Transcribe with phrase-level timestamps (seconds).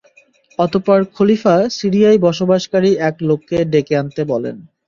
[0.59, 4.55] অতঃপর খলীফা সিরিয়ায় বসবাসকারী এক লোককে ডেকে আনতে বলেন।